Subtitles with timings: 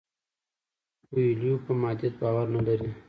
[1.07, 2.89] کویلیو په مادیت باور نه لري.